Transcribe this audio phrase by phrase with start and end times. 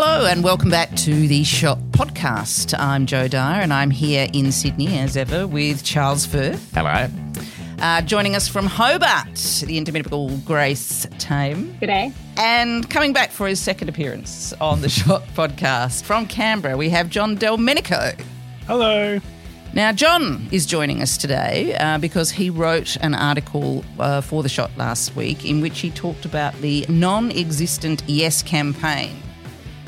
[0.00, 2.72] Hello and welcome back to the Shot Podcast.
[2.78, 6.70] I'm Jo Dyer and I'm here in Sydney as ever with Charles Firth.
[6.72, 7.08] Hello.
[7.80, 9.34] Uh, joining us from Hobart,
[9.66, 11.76] the indomitable Grace Tame.
[11.82, 12.12] G'day.
[12.36, 17.10] And coming back for his second appearance on the Shot Podcast from Canberra, we have
[17.10, 18.16] John Delmenico.
[18.68, 19.18] Hello.
[19.74, 24.48] Now, John is joining us today uh, because he wrote an article uh, for The
[24.48, 29.16] Shot last week in which he talked about the non existent Yes campaign.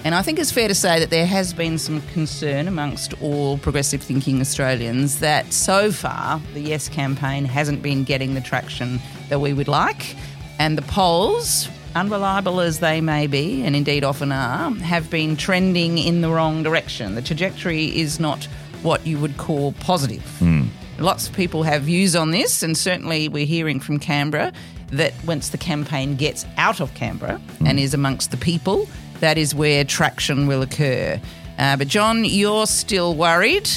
[0.03, 3.59] And I think it's fair to say that there has been some concern amongst all
[3.59, 8.99] progressive thinking Australians that so far the Yes campaign hasn't been getting the traction
[9.29, 10.17] that we would like.
[10.59, 15.99] And the polls, unreliable as they may be, and indeed often are, have been trending
[15.99, 17.15] in the wrong direction.
[17.15, 18.45] The trajectory is not
[18.83, 20.25] what you would call positive.
[20.39, 20.65] Hmm.
[20.99, 24.53] Lots of people have views on this, and certainly we're hearing from Canberra
[24.93, 27.79] that once the campaign gets out of Canberra and hmm.
[27.79, 28.89] is amongst the people,
[29.21, 31.21] that is where traction will occur.
[31.59, 33.69] Uh, but, John, you're still worried,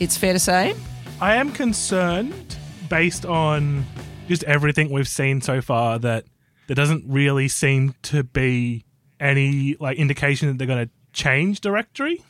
[0.00, 0.74] it's fair to say.
[1.20, 2.56] I am concerned
[2.88, 3.84] based on
[4.28, 6.24] just everything we've seen so far that
[6.66, 8.84] there doesn't really seem to be
[9.18, 12.22] any like indication that they're going to change directory.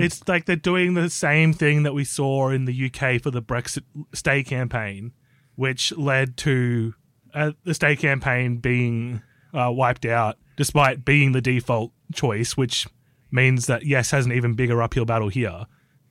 [0.00, 3.42] It's like they're doing the same thing that we saw in the UK for the
[3.42, 3.82] Brexit
[4.14, 5.12] stay campaign,
[5.54, 6.94] which led to
[7.34, 12.86] uh, the stay campaign being uh, wiped out, despite being the default choice, which
[13.30, 15.66] means that yes has an even bigger uphill battle here.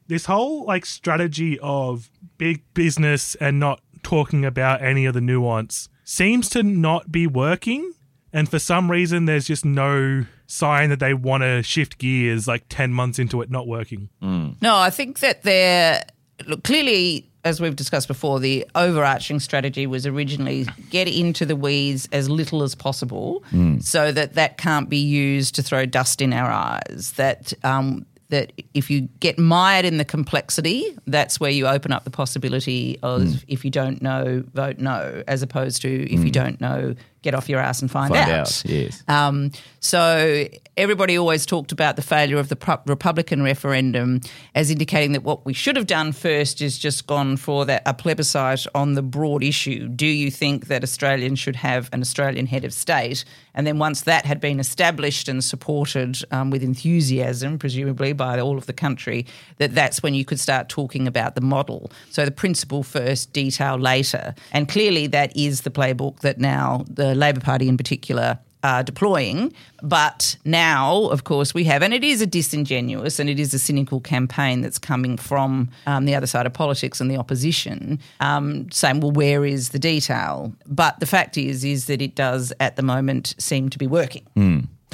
[0.07, 5.89] This whole like strategy of big business and not talking about any of the nuance
[6.03, 7.91] seems to not be working.
[8.31, 12.65] And for some reason, there's just no sign that they want to shift gears like
[12.69, 14.09] 10 months into it not working.
[14.21, 16.03] No, I think that they're
[16.45, 22.09] look clearly, as we've discussed before, the overarching strategy was originally get into the weeds
[22.11, 23.79] as little as possible, hmm.
[23.79, 27.13] so that that can't be used to throw dust in our eyes.
[27.17, 32.03] That um, that if you get mired in the complexity, that's where you open up
[32.03, 33.35] the possibility of hmm.
[33.47, 36.29] if you don't know, vote no, as opposed to if you hmm.
[36.29, 36.95] don't know,
[37.25, 39.03] get off your ass and find, Find out, yes.
[39.07, 40.47] um, so
[40.77, 44.21] everybody always talked about the failure of the Pro- Republican referendum
[44.53, 47.93] as indicating that what we should have done first is just gone for that a
[47.93, 49.87] plebiscite on the broad issue.
[49.87, 53.25] Do you think that Australians should have an Australian head of state?
[53.55, 58.57] And then once that had been established and supported um, with enthusiasm, presumably by all
[58.57, 59.25] of the country,
[59.57, 61.89] that that's when you could start talking about the model.
[62.11, 64.35] So the principle first, detail later.
[64.51, 69.53] And clearly that is the playbook that now the Labor Party in particular are deploying.
[69.83, 73.59] But now, of course, we have, and it is a disingenuous and it is a
[73.59, 78.69] cynical campaign that's coming from um, the other side of politics and the opposition, um,
[78.71, 82.75] saying, "Well, where is the detail?" But the fact is, is that it does at
[82.75, 84.25] the moment seem to be working.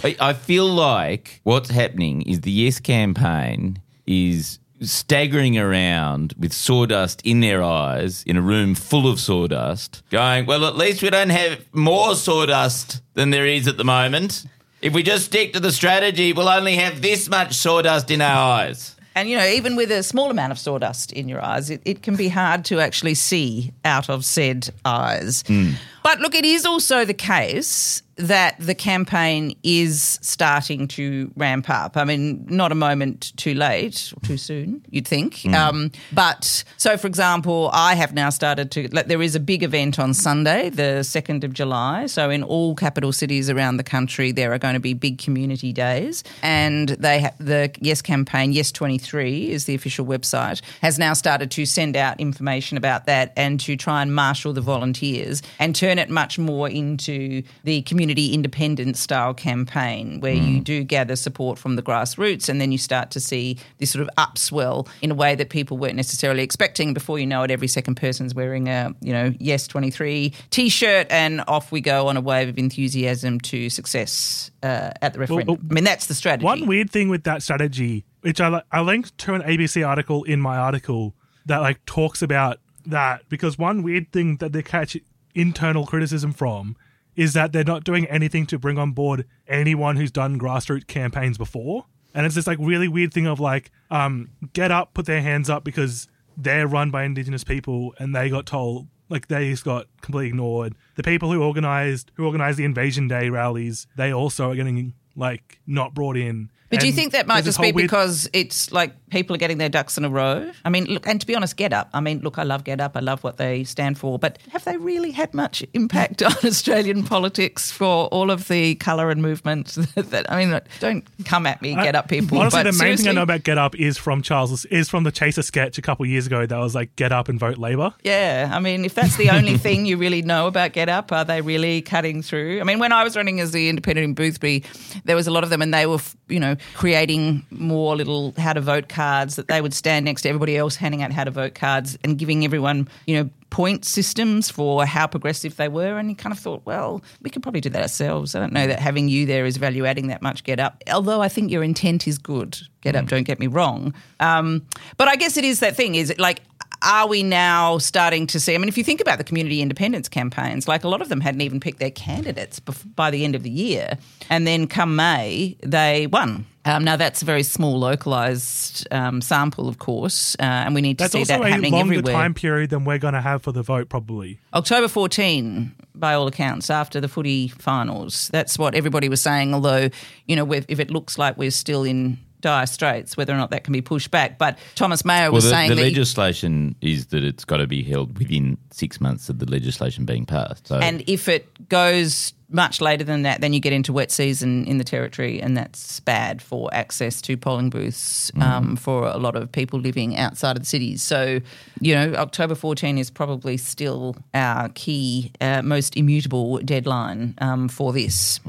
[0.03, 7.22] I, I feel like what's happening is the Yes campaign is staggering around with sawdust
[7.24, 11.30] in their eyes in a room full of sawdust, going, Well, at least we don't
[11.30, 14.46] have more sawdust than there is at the moment.
[14.81, 18.59] If we just stick to the strategy, we'll only have this much sawdust in our
[18.59, 18.96] eyes.
[19.14, 22.02] And you know, even with a small amount of sawdust in your eyes, it, it
[22.02, 25.44] can be hard to actually see out of said eyes.
[25.46, 25.72] Hmm.
[26.03, 31.97] But look, it is also the case that the campaign is starting to ramp up.
[31.97, 35.45] I mean, not a moment too late or too soon, you'd think.
[35.45, 38.88] Um, but so, for example, I have now started to.
[38.90, 42.06] Like, there is a big event on Sunday, the second of July.
[42.06, 45.73] So, in all capital cities around the country, there are going to be big community
[45.73, 50.99] days, and they ha- the Yes campaign, Yes Twenty Three is the official website, has
[50.99, 55.41] now started to send out information about that and to try and marshal the volunteers
[55.59, 61.16] and turn it much more into the community independent style campaign where you do gather
[61.16, 65.11] support from the grassroots and then you start to see this sort of upswell in
[65.11, 67.52] a way that people weren't necessarily expecting before you know it.
[67.52, 72.17] Every second person's wearing a you know yes 23 t-shirt and off we go on
[72.17, 75.55] a wave of enthusiasm to success uh, at the referendum.
[75.55, 76.46] well, i mean that's the strategy.
[76.46, 80.40] One weird thing with that strategy, which I, I linked to an ABC article in
[80.40, 81.16] my article
[81.46, 84.97] that like talks about that because one weird thing that they catch
[85.35, 86.75] internal criticism from
[87.16, 91.37] is that they're not doing anything to bring on board anyone who's done grassroots campaigns
[91.37, 91.85] before.
[92.13, 95.49] And it's this like really weird thing of like, um, get up, put their hands
[95.49, 96.07] up because
[96.37, 100.73] they're run by indigenous people and they got told like they just got completely ignored.
[100.95, 105.59] The people who organized who organized the Invasion Day rallies, they also are getting like
[105.67, 106.49] not brought in.
[106.72, 109.58] But do you think that might just be weird- because it's like people are getting
[109.58, 110.52] their ducks in a row?
[110.66, 111.90] I mean, look, and to be honest, Get Up.
[111.94, 112.96] I mean, look, I love Get Up.
[112.96, 114.18] I love what they stand for.
[114.18, 119.12] But have they really had much impact on Australian politics for all of the colour
[119.12, 119.68] and movement?
[119.96, 122.40] that I mean, don't come at me, Get Up people.
[122.40, 125.03] Honestly, but the main thing I know about Get Up is from Charles is from
[125.03, 127.94] the Chaser sketch a couple years ago that was like Get Up and vote Labor.
[128.03, 131.26] Yeah, I mean, if that's the only thing you really know about Get Up, are
[131.26, 132.62] they really cutting through?
[132.62, 134.64] I mean, when I was running as the independent in Boothby,
[135.03, 138.53] there was a lot of them, and they were, you know, creating more little how
[138.53, 141.31] to vote cards that they would stand next to everybody else handing out how to
[141.31, 145.97] vote cards and giving everyone, you know, point systems for how progressive they were.
[145.97, 148.34] And you kind of thought, well, we could probably do that ourselves.
[148.34, 150.43] I don't know that having you there is value adding that much.
[150.43, 152.58] Get Up, although I think your intent is good.
[152.81, 153.93] Get Up, don't get me wrong.
[154.19, 154.66] Um,
[154.97, 155.96] but I guess it is that thing.
[155.96, 156.41] Is it like
[156.84, 158.55] are we now starting to see?
[158.55, 161.22] I mean, if you think about the community independence campaigns, like a lot of them
[161.22, 163.97] hadn't even picked their candidates bef- by the end of the year.
[164.29, 166.46] And then come May, they won.
[166.63, 170.97] Um, now, that's a very small, localised um, sample, of course, uh, and we need
[170.99, 173.41] to That's see also that a happening longer time period than we're going to have
[173.41, 174.40] for the vote, probably.
[174.53, 178.29] October 14, by all accounts, after the footy finals.
[178.31, 179.90] That's what everybody was saying, although,
[180.28, 183.52] you know, if if it looks like we're still in dire straits, whether or not
[183.52, 184.37] that can be pushed back.
[184.40, 185.81] But Thomas Mayo Well, was the, saying the that.
[185.84, 190.05] he- legislation is that it's got to be held within six months of the legislation
[190.05, 190.67] being passed.
[190.67, 194.66] So And if it goes much later than that, then you get into wet season
[194.66, 199.36] in the territory, and that's bad for access to polling booths um, for a lot
[199.36, 201.02] of people living outside of the cities.
[201.02, 201.40] So,
[201.80, 207.94] you know, October 14 is probably still our key, uh, most immutable deadline um, for
[207.94, 208.40] this.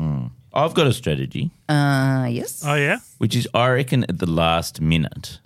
[0.55, 2.63] I've got a strategy, Uh, yes.
[2.67, 2.99] Oh, yeah?
[3.19, 5.39] which is I reckon at the last minute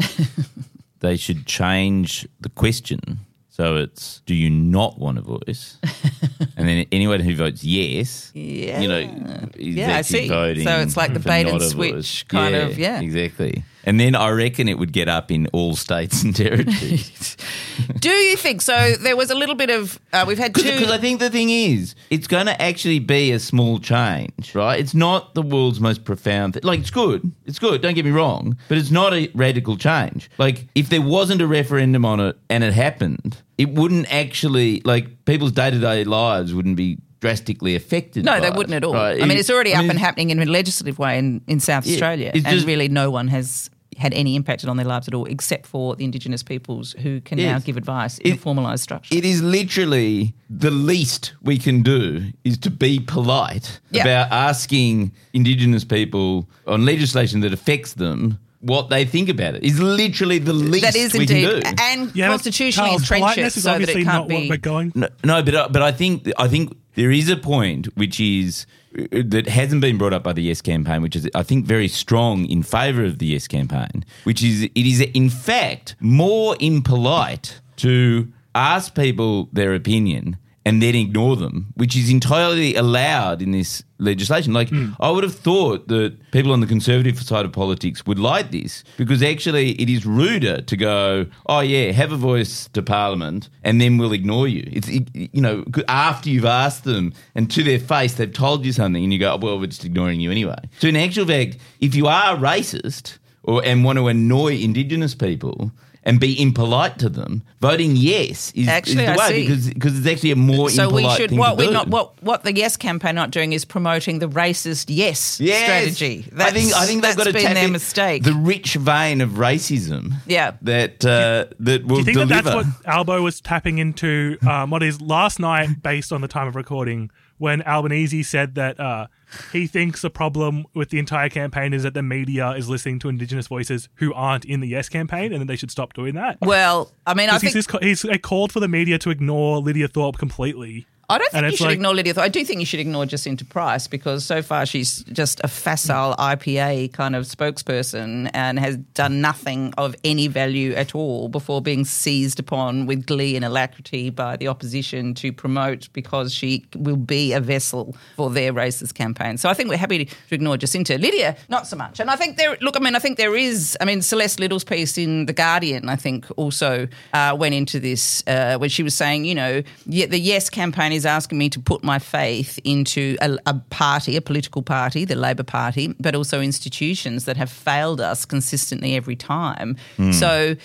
[1.00, 3.18] they should change the question
[3.56, 5.78] so it's do you not want a voice?
[6.58, 8.80] and then anyone who votes yes, Yeah.
[8.82, 10.28] you know, Yeah, I see.
[10.28, 10.64] voting.
[10.64, 12.22] So it's like the bait and switch voice.
[12.24, 13.00] kind of- yeah.
[13.00, 13.64] exactly.
[13.86, 17.36] And then I reckon it would get up in all states and territories.
[18.00, 18.94] Do you think so?
[19.00, 19.98] There was a little bit of.
[20.12, 20.62] Uh, we've had two.
[20.64, 24.80] Because I think the thing is, it's going to actually be a small change, right?
[24.80, 26.62] It's not the world's most profound thing.
[26.64, 27.30] Like, it's good.
[27.44, 27.80] It's good.
[27.80, 28.58] Don't get me wrong.
[28.68, 30.30] But it's not a radical change.
[30.38, 35.24] Like, if there wasn't a referendum on it and it happened, it wouldn't actually, like,
[35.26, 38.24] people's day to day lives wouldn't be drastically affected.
[38.24, 38.94] No, they wouldn't at all.
[38.94, 39.22] right?
[39.22, 41.60] I mean, it's already I up mean, and happening in a legislative way in, in
[41.60, 45.08] South Yeah, Australia, and just- really no one has had any impact on their lives
[45.08, 48.80] at all, except for the Indigenous peoples who can now give advice in a formalised
[48.80, 49.14] structure.
[49.14, 54.02] It is literally the least we can do is to be polite Yeah.
[54.02, 59.62] about asking Indigenous people on legislation that affects them what they think about it.
[59.62, 61.82] Is literally the least that is we indeed, can do.
[61.82, 64.48] and Yeah, constitutionally Charles, entrench it so that it can't what be.
[64.48, 64.92] we're going.
[64.94, 68.66] No, no, but uh, but I think I think there is a point which is
[68.98, 71.88] uh, that hasn't been brought up by the Yes campaign, which is I think very
[71.88, 77.60] strong in favour of the Yes campaign, which is it is in fact more impolite
[77.76, 83.84] to ask people their opinion and then ignore them, which is entirely allowed in this
[83.98, 84.52] legislation.
[84.52, 84.90] Like hmm.
[84.98, 88.82] I would have thought that people on the conservative side of politics would like this
[88.96, 93.80] because actually it is ruder to go, oh yeah, have a voice to Parliament, and
[93.80, 94.68] then we'll ignore you.
[94.72, 98.72] It's it, you know after you've asked them and to their face they've told you
[98.72, 100.58] something, and you go, oh, well, we're just ignoring you anyway.
[100.80, 105.70] So in actual fact, if you are racist or and want to annoy Indigenous people.
[106.06, 107.42] And be impolite to them.
[107.60, 109.40] Voting yes is, Actually, is the I way see.
[109.42, 112.44] because because it's actually a more so we should thing what we not what what
[112.44, 115.64] the Yes campaign not doing is promoting the racist Yes, Yes.
[115.64, 116.30] strategy.
[116.38, 118.22] I think I think they've got to been tap their in mistake.
[118.22, 120.12] The rich vein of racism.
[120.28, 120.52] Yeah.
[120.62, 122.34] That uh, that will Do you think deliver.
[122.34, 124.38] that that's what Albo was tapping into?
[124.48, 128.78] Um, what is last night, based on the time of recording, when Albanese said that
[128.78, 129.08] uh,
[129.52, 133.08] he thinks the problem with the entire campaign is that the media is listening to
[133.08, 136.38] Indigenous voices who aren't in the Yes campaign, and that they should stop doing that.
[136.40, 140.18] well, I mean, I think he's, he's called for the media to ignore Lydia Thorpe
[140.18, 140.86] completely.
[141.08, 142.14] I don't think And you should like- ignore Lydia.
[142.14, 142.24] Thorpe.
[142.24, 146.14] I do think you should ignore Jacinta Price because so far she's just a facile
[146.18, 151.84] IPA kind of spokesperson and has done nothing of any value at all before being
[151.84, 157.32] seized upon with glee and alacrity by the opposition to promote because she will be
[157.32, 159.36] a vessel for their racist campaign.
[159.38, 160.98] So I think we're happy to ignore Jacinta.
[160.98, 162.00] Lydia, not so much.
[162.00, 164.64] And I think there, look, I mean, I think there is, I mean, Celeste Liddle's
[164.64, 168.94] piece in The Guardian, I think, also uh, went into this uh, when she was
[168.94, 173.38] saying, you know, the Yes campaign is asking me to put my faith into a,
[173.46, 178.24] a party, a political party, the Labor Party, but also institutions that have failed us
[178.24, 179.76] consistently every time.
[180.12, 180.56] So,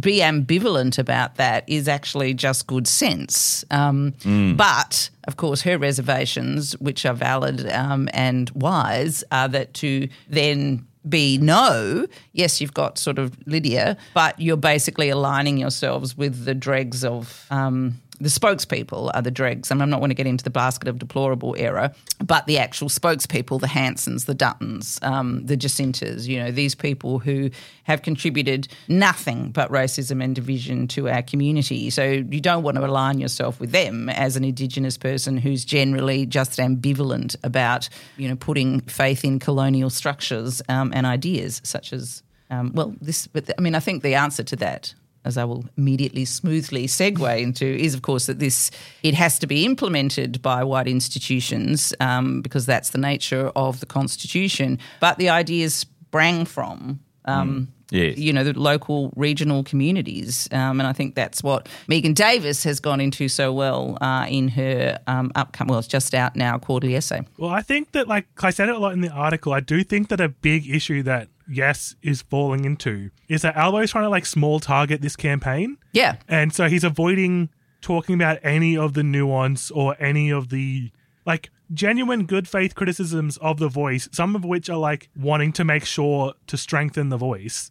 [0.00, 3.64] be ambivalent about that is actually just good sense.
[3.70, 4.14] Um,
[4.56, 10.86] But of course, her reservations, which are valid um, and wise, are that to then
[11.08, 16.54] be no, yes, you've got sort of Lydia, but you're basically aligning yourselves with the
[16.54, 17.46] dregs of.
[17.50, 19.70] Um, the spokespeople are the dregs.
[19.70, 22.88] and I'm not going to get into the basket of deplorable era, but the actual
[22.88, 27.50] spokespeople, the Hansons, the Duttons, um, the Jacintas, you know, these people who
[27.84, 31.88] have contributed nothing but racism and division to our community.
[31.88, 36.26] So you don't want to align yourself with them as an Indigenous person who's generally
[36.26, 42.22] just ambivalent about, you know, putting faith in colonial structures um, and ideas such as,
[42.50, 43.26] um, well, this.
[43.26, 47.40] But I mean, I think the answer to that as I will immediately smoothly segue
[47.40, 48.70] into, is of course that this
[49.02, 53.86] it has to be implemented by white institutions um, because that's the nature of the
[53.86, 54.78] constitution.
[55.00, 57.00] But the ideas sprang from.
[57.24, 58.18] Um, Yes.
[58.18, 60.48] You know, the local regional communities.
[60.52, 64.48] Um, and I think that's what Megan Davis has gone into so well uh, in
[64.48, 67.22] her um, upcoming, well, it's just out now, quarterly essay.
[67.36, 69.82] Well, I think that, like I said it a lot in the article, I do
[69.82, 74.04] think that a big issue that Yes is falling into is that Albo is trying
[74.04, 75.76] to like small target this campaign.
[75.92, 76.16] Yeah.
[76.28, 80.90] And so he's avoiding talking about any of the nuance or any of the
[81.26, 85.64] like genuine good faith criticisms of the voice, some of which are like wanting to
[85.64, 87.70] make sure to strengthen the voice.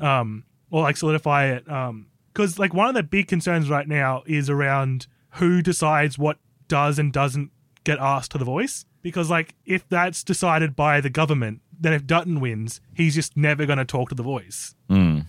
[0.00, 1.70] Um or like solidify it.
[1.70, 6.38] Um because like one of the big concerns right now is around who decides what
[6.68, 7.50] does and doesn't
[7.84, 8.84] get asked to the voice.
[9.02, 13.66] Because like if that's decided by the government, then if Dutton wins, he's just never
[13.66, 14.74] gonna talk to the voice.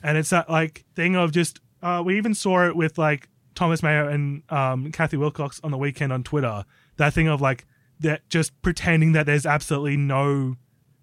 [0.04, 3.82] And it's that like thing of just uh, we even saw it with like Thomas
[3.84, 6.66] Mayo and um, Cathy Wilcox on the weekend on Twitter.
[6.98, 7.66] That thing of like
[8.00, 10.56] that just pretending that there's absolutely no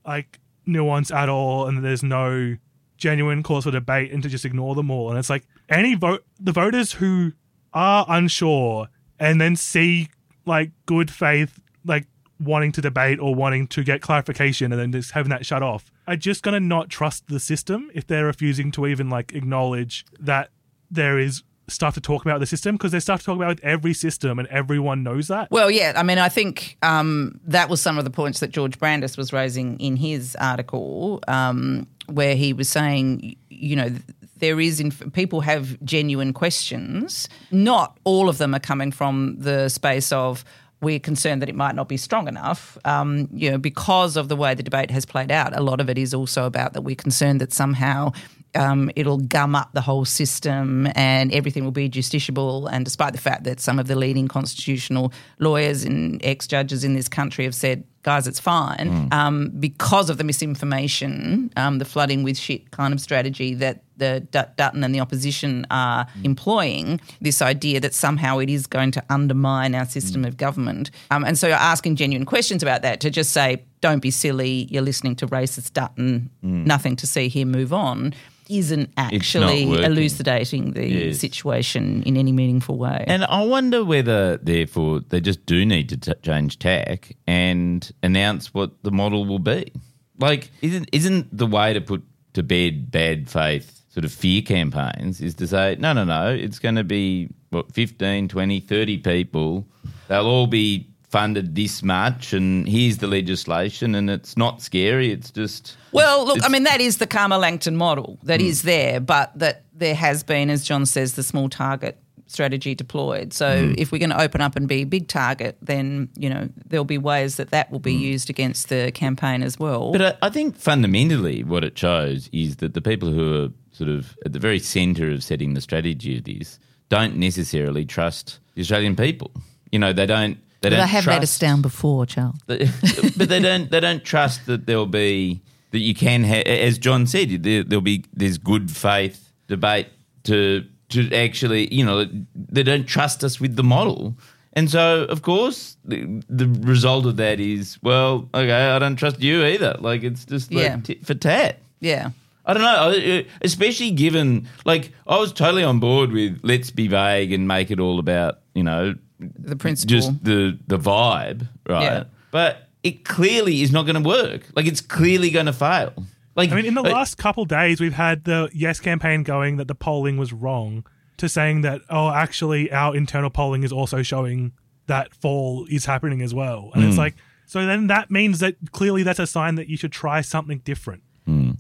[0.07, 2.57] like nuance at all and that there's no
[2.97, 5.11] genuine cause for debate and to just ignore them all.
[5.11, 7.33] And it's like any vote the voters who
[7.73, 10.09] are unsure and then see
[10.47, 12.07] like good faith like
[12.43, 15.91] wanting to debate or wanting to get clarification and then just having that shut off
[16.07, 20.05] are just going to not trust the system if they're refusing to even like acknowledge
[20.19, 20.51] that
[20.91, 23.65] there is stuff to talk about the system because there's stuff to talk about with
[23.65, 27.81] every system and everyone knows that Well, yeah, I mean, I think um, that was
[27.81, 32.53] some of the points that George Brandis was raising in his article, um, where he
[32.53, 33.91] was saying, you know,
[34.37, 37.29] there is inf- people have genuine questions.
[37.53, 40.45] Not all of them are coming from the space of
[40.83, 42.77] we're concerned that it might not be strong enough.
[42.85, 45.89] Um, you know, because of the way the debate has played out, a lot of
[45.89, 48.13] it is also about that we're concerned that somehow
[48.55, 52.69] um, it'll gum up the whole system and everything will be justiciable.
[52.71, 56.95] And despite the fact that some of the leading constitutional lawyers and ex judges in
[56.95, 62.23] this country have said, guys, it's fine, um, because of the misinformation, um, the flooding
[62.25, 67.41] with shit kind of strategy that the Dut- Dutton and the opposition are employing, this
[67.41, 70.91] idea that somehow it is going to undermine our system of government.
[71.11, 74.67] Um, and so you're asking genuine questions about that to just say, don't be silly,
[74.71, 78.15] you're listening to racist Dutton, nothing to see here, move on,
[78.59, 81.19] isn't actually elucidating the Yes.
[81.19, 83.05] situation in any meaningful way.
[83.07, 88.53] And I wonder whether, therefore, they just do need to t- change tack and announce
[88.55, 89.73] what the model will be.
[90.19, 92.03] Like, isn't isn't the way to put
[92.35, 96.59] to bed bad faith sort of fear campaigns is to say, no, no, no, it's
[96.59, 99.67] going to be, what, 15, 20, 30 people.
[100.09, 105.13] They'll all be funded this much, and here's the legislation, and it's not scary.
[105.13, 105.77] It's just.
[105.93, 108.47] Well, look, I mean, that is the Calma Langton model that hmm.
[108.47, 113.35] is there, but that there has been, as John says, the small target strategy deployed.
[113.35, 113.75] So hmm.
[113.77, 116.87] if we're going to open up and be a big target, then, you know, there'll
[116.87, 118.03] be ways that that will be hmm.
[118.03, 119.93] used against the campaign as well.
[119.93, 123.91] But I, I think fundamentally what it shows is that the people who are sort
[123.91, 128.63] of at the very centre of setting the strategy of this don't necessarily trust the
[128.63, 129.31] Australian people.
[129.71, 130.39] You know, they don't.
[130.63, 132.37] They But don't I have let us trust- down before, Charles.
[132.47, 133.71] but they don't.
[133.71, 135.43] They don't trust that there'll be
[135.73, 136.25] that you can.
[136.25, 139.89] Ha- as John said, there, there'll be there's good faith debate
[140.25, 141.73] to to actually.
[141.75, 144.15] You know, they don't trust us with the model.
[144.55, 149.21] And so, of course, the, the result of that is, well, okay, I don't trust
[149.23, 149.77] you either.
[149.81, 150.77] Like, it's just like Yeah.
[150.77, 151.59] tit for tat.
[151.81, 152.11] Yeah.
[152.45, 157.33] I don't know, especially given, like, I was totally on board with let's be vague
[157.33, 158.95] and make it all about, you know,
[159.39, 159.89] The principle.
[159.97, 161.83] just the the vibe, right?
[161.83, 162.05] Yeah.
[162.31, 164.43] But it clearly is not going to work.
[164.57, 165.93] Like it's clearly going to fail.
[166.35, 169.59] Like I mean, in the uh, last couple days, we've had the Yes campaign going
[169.59, 170.85] that the polling was wrong,
[171.19, 174.53] to saying that oh, actually, our internal polling is also showing
[174.87, 176.71] that fall is happening as well.
[176.75, 177.15] And it's like,
[177.47, 181.03] so then that means that clearly that's a sign that you should try something different.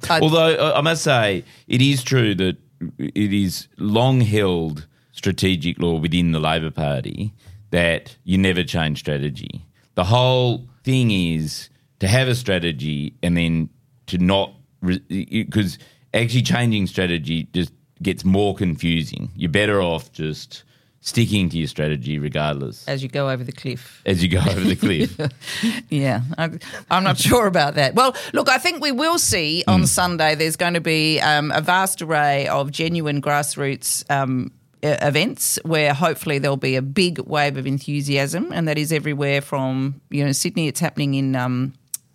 [0.08, 2.56] I- Although I must say, it is true that
[2.98, 7.32] it is long held strategic law within the Labor Party
[7.72, 9.64] that you never change strategy.
[9.96, 13.68] The whole thing is to have a strategy and then
[14.06, 14.54] to not,
[15.08, 15.78] because
[16.14, 19.30] actually changing strategy just gets more confusing.
[19.34, 20.64] You're better off just
[21.04, 24.00] sticking to your strategy regardless as you go over the cliff.
[24.06, 25.18] as you go over the cliff.
[25.90, 26.50] Yeah, I,
[26.90, 27.94] I'm not sure about that.
[27.94, 31.60] Well, look, I think we will see on Sunday there's going to be um, a
[31.60, 34.52] vast array of genuine grassroots um,
[34.82, 40.00] events where hopefully there'll be a big wave of enthusiasm, and that is everywhere from
[40.10, 40.68] you know Sydney.
[40.68, 41.36] It's happening in.
[41.36, 41.74] Um,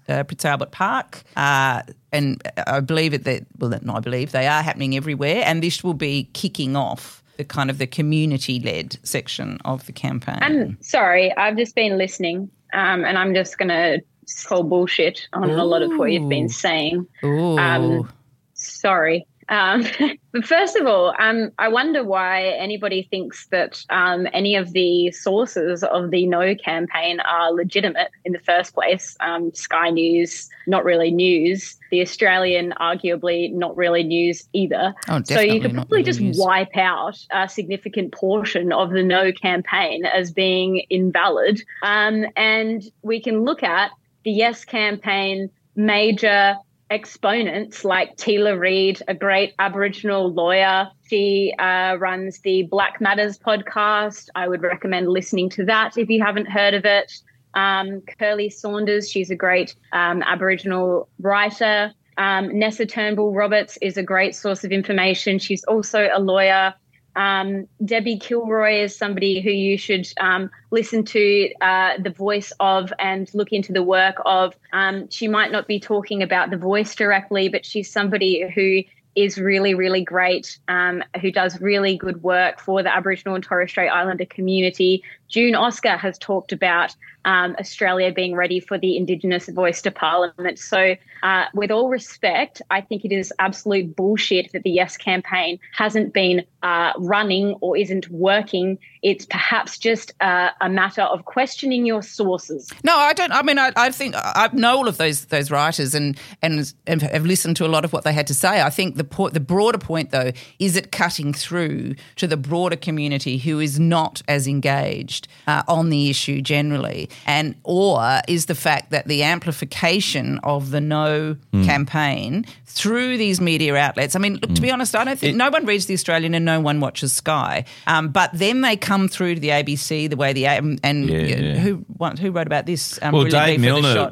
[0.09, 1.81] uh, Prince Alfred Park, uh,
[2.13, 5.83] and I believe it that well, not I believe they are happening everywhere, and this
[5.83, 10.39] will be kicking off the kind of the community-led section of the campaign.
[10.41, 14.01] I'm sorry, I've just been listening, um, and I'm just going to
[14.45, 17.07] call bullshit on a lot of what you've been saying.
[17.23, 17.57] Ooh.
[17.57, 18.11] Um,
[18.53, 19.25] sorry.
[19.49, 19.85] Um,
[20.31, 25.11] but first of all, um, I wonder why anybody thinks that um, any of the
[25.11, 29.15] sources of the No campaign are legitimate in the first place.
[29.19, 31.77] Um, Sky News, not really news.
[31.91, 34.93] The Australian, arguably not really news either.
[35.09, 36.37] Oh, so you could probably really just news.
[36.37, 41.63] wipe out a significant portion of the No campaign as being invalid.
[41.83, 43.91] Um, and we can look at
[44.23, 46.57] the Yes campaign major
[46.89, 50.89] exponents like Teela Reid, a great Aboriginal lawyer.
[51.09, 54.29] She uh, runs the Black Matters podcast.
[54.35, 57.11] I would recommend listening to that if you haven't heard of it.
[57.53, 61.93] Um, Curly Saunders, she's a great um, Aboriginal writer.
[62.17, 65.39] Um, Nessa Turnbull Roberts is a great source of information.
[65.39, 66.73] She's also a lawyer.
[67.17, 72.93] Um, Debbie Kilroy is somebody who you should um, listen to uh, the voice of
[72.99, 74.53] and look into the work of.
[74.71, 78.83] Um, she might not be talking about the voice directly, but she's somebody who
[79.17, 83.71] is really, really great, um, who does really good work for the Aboriginal and Torres
[83.71, 85.03] Strait Islander community.
[85.27, 90.57] June Oscar has talked about um, Australia being ready for the Indigenous voice to Parliament.
[90.57, 95.59] So, uh, with all respect, I think it is absolute bullshit that the Yes campaign
[95.73, 98.77] hasn't been uh, running or isn't working.
[99.01, 102.71] It's perhaps just uh, a matter of questioning your sources.
[102.83, 103.31] No, I don't.
[103.31, 107.01] I mean, I, I think I know all of those those writers and, and and
[107.01, 108.61] have listened to a lot of what they had to say.
[108.61, 112.77] I think the point, the broader point though, is it cutting through to the broader
[112.77, 115.16] community who is not as engaged
[115.47, 120.81] uh, on the issue generally, and or is the fact that the amplification of the
[120.81, 124.15] No campaign through these media outlets.
[124.15, 126.45] I mean, look, to be honest, I don't think no one reads the Australian and
[126.45, 130.33] no one watches Sky, um, but then they come through to the ABC the way
[130.33, 131.57] the and, and Yeah, yeah.
[131.57, 131.83] who
[132.19, 132.99] who wrote about this?
[133.01, 134.09] Um, Well, Dave Milner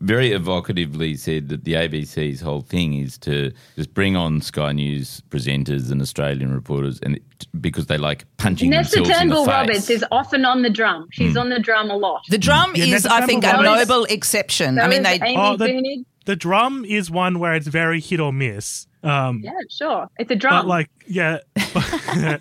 [0.00, 5.22] very evocatively said that the ABC's whole thing is to just bring on Sky News
[5.30, 7.22] presenters and Australian reporters, and it,
[7.60, 9.52] because they like punching Nessa themselves in the Turnbull face.
[9.52, 11.08] Roberts is often on the drum.
[11.12, 12.22] She's on the drum a lot.
[12.28, 14.76] The drum Yeah, is, Nessa I think, a Turnbull noble exception.
[14.76, 15.14] So I mean, they.
[15.22, 18.86] Amy Oh, the- The drum is one where it's very hit or miss.
[19.02, 20.06] Um, Yeah, sure.
[20.18, 20.62] It's a drum.
[20.62, 21.38] but like yeah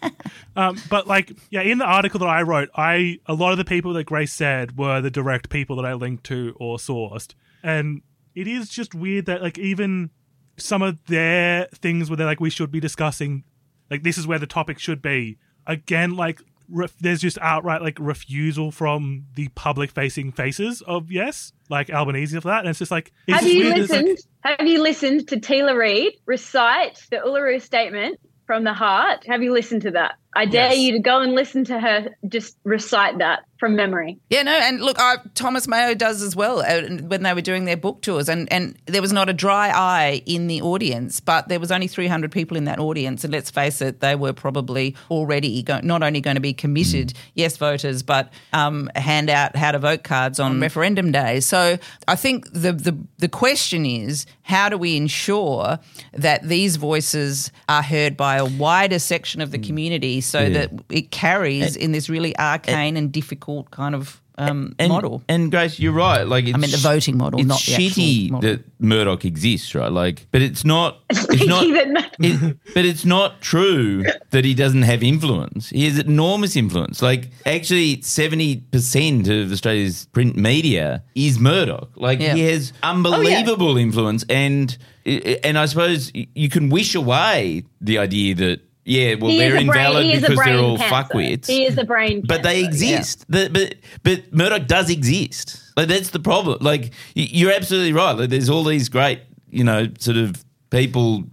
[0.56, 3.66] um, but like yeah in the article that i wrote i a lot of the
[3.66, 8.02] people that grace said were the direct people that i linked to or sourced and
[8.36, 10.10] it is just weird that like even
[10.58, 13.44] some of their things where they're like we should be discussing
[13.90, 17.98] like this is where the topic should be again like ref- there's just outright like
[18.00, 22.92] refusal from the public facing faces of yes like albanese for that and it's just
[22.92, 23.78] like it's Have just you weird.
[23.78, 24.28] It's like- listened?
[24.44, 29.26] have you listened to Teela Reid recite the Uluru Statement from the heart?
[29.28, 30.16] Have you listened to that?
[30.36, 30.78] I dare Yes.
[30.80, 34.18] you to go and listen to her just recite that from memory.
[34.30, 37.66] Yeah, no, and look, I, Thomas Mayo does as well uh, when they were doing
[37.66, 41.50] their book tours, and, and there was not a dry eye in the audience, but
[41.50, 44.96] there was only 300 people in that audience, and let's face it, they were probably
[45.12, 49.72] already go, not only going to be committed yes voters, but um, hand out how
[49.74, 51.42] to vote cards on referendum day.
[51.42, 55.80] So I think the, the the question is, how do we ensure
[56.14, 60.50] that these voices are heard by a wider section of the community, so Yeah.
[60.50, 65.22] that it carries in this really arcane and difficult kind of um, and, model.
[65.28, 66.26] And Grace, you're right.
[66.26, 68.50] Like it's, I mean, the voting model, It's not shitty actual model.
[68.52, 69.92] that Murdoch exists, right?
[69.92, 71.00] Like, but it's not.
[71.10, 71.66] It's not.
[71.66, 75.70] Even- it, but it's not true that he doesn't have influence.
[75.70, 77.02] He has enormous influence.
[77.02, 81.90] Like, actually, seventy percent of Australia's print media is Murdoch.
[81.98, 82.36] Like, Yeah.
[82.36, 88.62] he has unbelievable influence, and and I suppose you can wish away the idea that
[88.90, 90.96] yeah, well, He they're a brain- invalid he is a because they're all cancer.
[91.16, 91.48] fuckwits.
[91.48, 92.98] He is a brain but they cancer, yeah.
[92.98, 93.26] exist.
[93.30, 95.62] The- but but Murdoch does exist.
[95.78, 96.58] Like that's the problem.
[96.62, 98.14] Like you're absolutely right.
[98.14, 101.24] Like there's all these great, you know, sort of people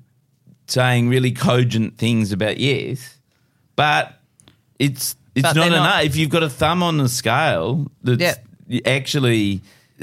[0.69, 3.17] saying really cogent things about yes,
[3.77, 4.21] but
[4.79, 5.85] it's it's But not enough.
[5.85, 6.05] not.
[6.05, 8.39] If you've got a thumb on the scale, that's
[8.85, 9.61] actually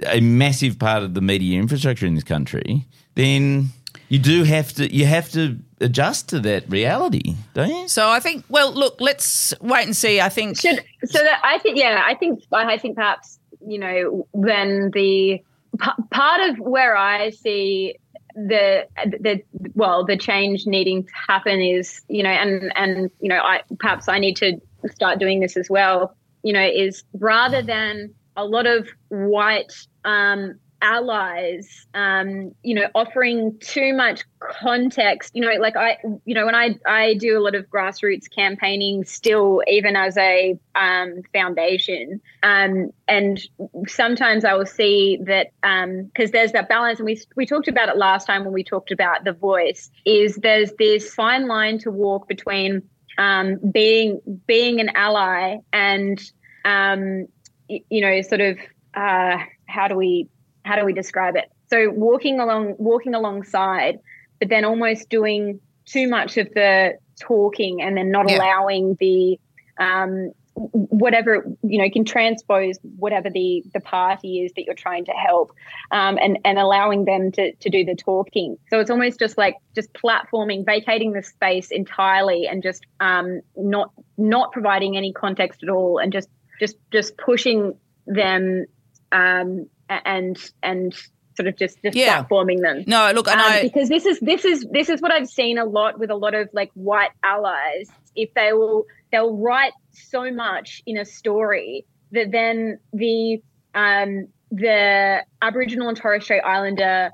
[0.08, 2.86] a massive part of the media infrastructure in this country,
[3.16, 3.70] then
[4.10, 7.88] you do have to you have to adjust to that reality, don't you?
[7.88, 10.20] So I think, well, look, let's wait and see.
[10.20, 14.28] I think should so that I think yeah I think I think perhaps you know
[14.34, 15.44] then the
[15.80, 17.96] p- part of where I see
[18.36, 19.42] the the
[19.76, 24.10] well the change needing to happen is you know and and you know I perhaps
[24.10, 24.60] I need to
[24.92, 29.72] start doing this as well you know is rather than a lot of white
[30.04, 36.46] um allies um you know offering too much context you know like i you know
[36.46, 42.20] when i i do a lot of grassroots campaigning still even as a um foundation
[42.44, 43.48] um and
[43.88, 47.88] sometimes i will see that um because there's that balance and we we talked about
[47.88, 51.92] it last time when we talked about the voice is there's this fine line to
[51.92, 52.82] walk between
[53.18, 56.20] um being being an ally and
[56.66, 57.26] um
[57.70, 58.58] you know sort of
[58.96, 60.28] uh how do we
[60.64, 61.52] how do we describe it?
[61.70, 64.00] So walking along, walking alongside,
[64.40, 68.38] but then almost doing too much of the talking and then not Yeah.
[68.38, 69.40] allowing the
[69.80, 75.12] um, whatever you know can transpose whatever the the party is that you're trying to
[75.12, 75.52] help
[75.92, 79.56] um, and and allowing them to to do the talking so it's almost just like
[79.74, 85.70] just platforming vacating the space entirely and just um, not not providing any context at
[85.70, 87.74] all and just just just pushing
[88.06, 88.66] them
[89.12, 89.68] um,
[90.06, 90.94] and and
[91.36, 92.24] sort of just just Yeah.
[92.24, 95.12] platforming them no, look, and um, I because this is this is this is what
[95.12, 97.90] I've seen a lot with a lot of like white allies.
[98.16, 103.42] If they will they'll write so much in a story that then the
[103.74, 107.10] um the Aboriginal and Torres Strait Islander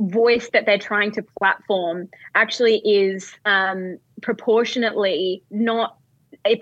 [0.00, 5.96] voice that they're trying to platform actually is um proportionately not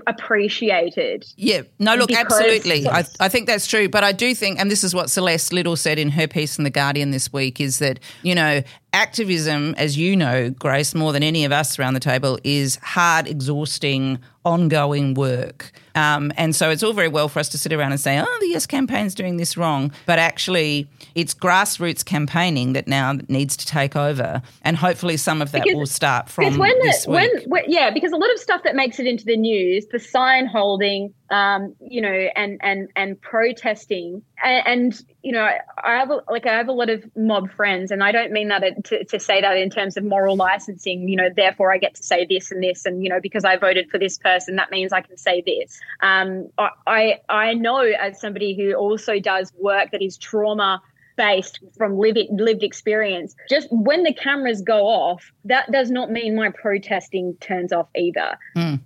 [0.07, 2.89] appreciated Yeah, no, look, absolutely.
[2.89, 3.89] I, I think that's true.
[3.89, 6.65] But I do think, and this is what Celeste Liddle said in her piece in
[6.65, 8.63] The Guardian this week, is that, you know,
[8.95, 13.27] activism, as you know, Grace, more than any of us around the table, is hard,
[13.27, 15.73] exhausting, ongoing work.
[15.95, 18.39] Um, and so it's all very well for us to sit around and say, oh,
[18.41, 19.93] the Yes campaign's doing this wrong.
[20.07, 24.43] But actually, it's grassroots campaigning that now needs to take over.
[24.63, 27.17] And hopefully some of that Because- will start from when this the, week.
[27.33, 29.99] when, when yeah, because a lot of stuff that makes it into the news, the
[29.99, 35.49] sign holding, um, you know, and and and protesting, and, and you know,
[35.83, 38.49] I have a, like I have a lot of mob friends, and I don't mean
[38.49, 41.09] that to, to say that in terms of moral licensing.
[41.09, 43.57] You know, therefore I get to say this and this, and you know, because I
[43.57, 45.81] voted for this person, that means I can say this.
[46.01, 50.83] Um, I I, I know as somebody who also does work that is trauma
[51.17, 53.35] based from lived lived experience.
[53.49, 58.37] Just when the cameras go off, that does not mean my protesting turns off either.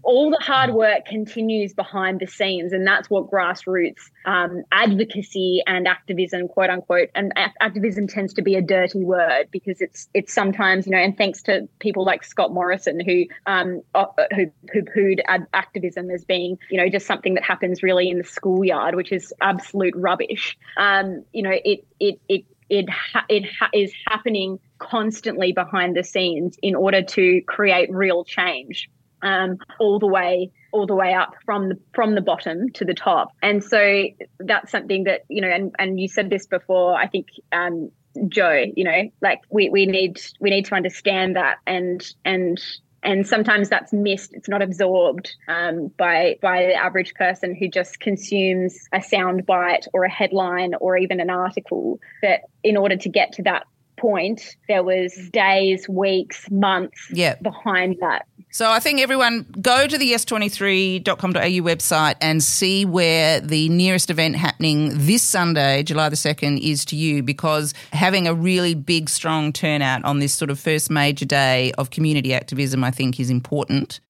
[0.02, 5.88] All the hard work continues behind the scenes, and that's what grassroots um, advocacy and
[5.88, 10.32] activism, quote unquote, and a- activism tends to be a dirty word because it's it's
[10.32, 14.82] sometimes you know, and thanks to people like Scott Morrison who um uh, who who
[14.82, 18.94] pooed ad- activism as being you know just something that happens really in the schoolyard,
[18.94, 20.56] which is absolute rubbish.
[20.76, 22.20] Um, you know, it it
[22.68, 28.24] it ha- it ha- is happening constantly behind the scenes in order to create real
[28.24, 28.88] change
[29.22, 32.94] um, all the way all the way up from the from the bottom to the
[32.94, 33.32] top.
[33.42, 34.04] And so
[34.40, 37.90] that's something that you know and and you said this before i think um
[38.28, 42.60] jo you know like we we need we need to understand that and and
[43.02, 48.00] and sometimes that's missed it's not absorbed um, by by the average person who just
[48.00, 52.00] consumes a sound bite or a headline or even an article.
[52.22, 53.66] That in order to get to that
[53.98, 57.34] point there was days weeks months Yeah.
[57.42, 63.68] behind that So I think everyone go to the yes23.com.au website and see where the
[63.68, 68.74] nearest event happening this Sunday, July the 2nd, is to you because having a really
[68.74, 73.20] big, strong turnout on this sort of first major day of community activism, I think,
[73.20, 74.00] is important.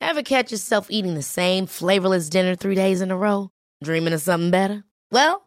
[0.00, 3.50] Ever catch yourself eating the same flavorless dinner three days in a row?
[3.84, 4.84] Dreaming of something better?
[5.10, 5.46] Well,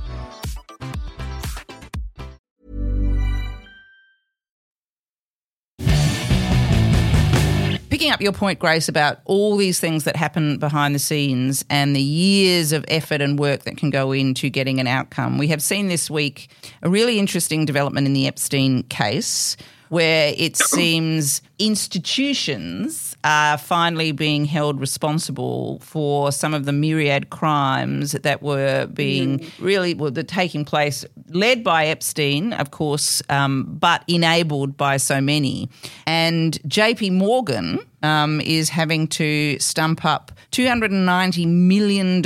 [8.01, 11.95] Picking up your point, Grace, about all these things that happen behind the scenes and
[11.95, 15.61] the years of effort and work that can go into getting an outcome, we have
[15.61, 16.49] seen this week
[16.81, 19.55] a really interesting development in the Epstein case
[19.89, 28.13] where it seems institutions are finally being held responsible for some of the myriad crimes
[28.13, 34.03] that were being really well, they're taking place, led by Epstein, of course, um, but
[34.07, 35.69] enabled by so many.
[36.07, 42.21] And JP Morgan um, is having to stump up $290 million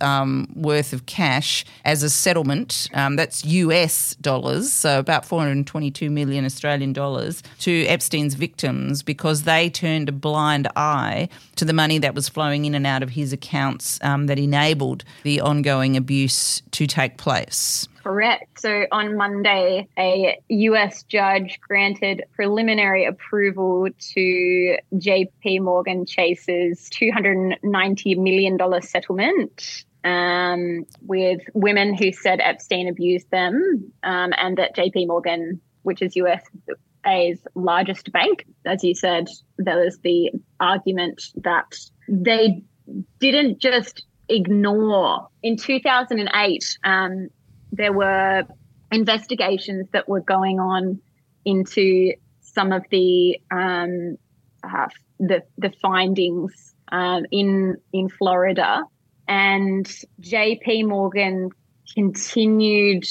[0.00, 2.88] um, worth of cash as a settlement.
[2.92, 9.70] Um, that's US dollars, so about 422 million Australian dollars to Epstein's victims because they
[9.70, 13.32] turned a blind eye to the money that was flowing in and out of his
[13.32, 17.88] accounts um, that enabled the ongoing abuse to take place.
[18.08, 18.58] Correct.
[18.58, 28.80] So on Monday, a US judge granted preliminary approval to JP Morgan Chase's $290 million
[28.80, 36.00] settlement um, with women who said Epstein abused them um, and that JP Morgan, which
[36.00, 41.76] is USA's largest bank, as you said, there was the argument that
[42.08, 42.62] they
[43.20, 45.28] didn't just ignore.
[45.42, 47.28] In 2008, um,
[47.72, 48.44] there were
[48.90, 51.00] investigations that were going on
[51.44, 54.16] into some of the um,
[54.64, 54.88] uh,
[55.20, 58.82] the, the findings um, in in Florida,
[59.26, 59.88] and
[60.20, 60.84] J.P.
[60.84, 61.50] Morgan
[61.94, 63.04] continued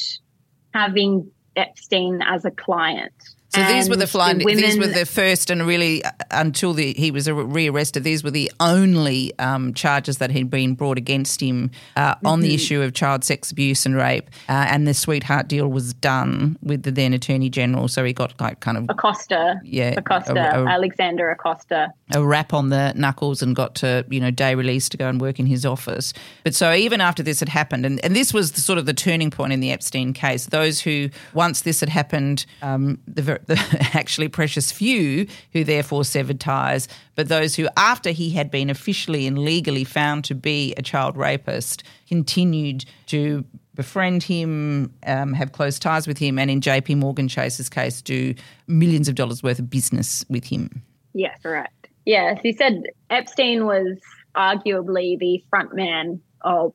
[0.74, 3.14] having Epstein as a client.
[3.50, 4.38] So these were the And flying.
[4.44, 8.30] women, these were the first, and really uh, until the, he was rearrested, these were
[8.32, 12.42] the only um, charges that had been brought against him uh, on Mm-hmm.
[12.42, 14.30] the issue of child sex abuse and rape.
[14.50, 18.40] Uh, and the sweetheart deal was done with the then Attorney General, so he got
[18.42, 21.94] like kind of Acosta, Yeah, Acosta, a- a- Alexander Acosta.
[22.14, 25.22] a rap on the knuckles and got to you know day release to go and
[25.22, 26.14] work in his office.
[26.44, 28.94] But so even after this had happened, and, and this was the, sort of the
[28.94, 30.48] turning point in the Epstein case.
[30.48, 33.58] Those who once this had happened, um, the, ver- the
[33.94, 39.28] actually precious few who therefore severed ties, but those who after he had been officially
[39.28, 43.46] and legally found to be a child rapist continued to
[43.76, 46.96] befriend him, um, have close ties with him, and in J.P.
[46.96, 48.34] Morgan Chase's case, do
[48.68, 50.82] millions of dollars worth of business with him.
[51.14, 51.88] Yes, correct.
[52.06, 53.98] Yes, he said Epstein was
[54.36, 56.74] arguably the front man of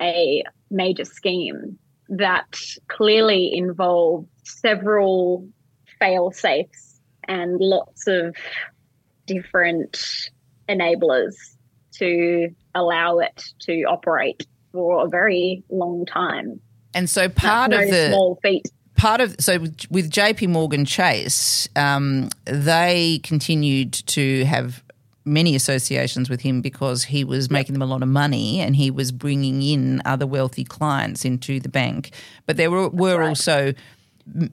[0.00, 5.48] a major scheme that clearly involved several
[5.98, 8.36] fail safes and lots of
[9.26, 9.98] different
[10.68, 11.34] enablers
[11.92, 16.60] to allow it to operate for a very long time.
[16.92, 18.68] And so part no of the small feat.
[18.96, 24.82] part of so with, JP Morgan Chase, um, they continued to have
[25.24, 28.90] many associations with him because he was making them a lot of money and he
[28.90, 32.10] was bringing in other wealthy clients into the bank.
[32.46, 33.74] But there were, were also m-